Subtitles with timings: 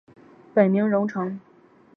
[0.55, 1.39] 本名融成。